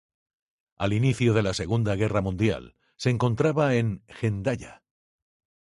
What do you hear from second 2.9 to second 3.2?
se